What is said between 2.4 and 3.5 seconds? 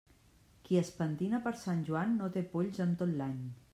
polls en tot l'any.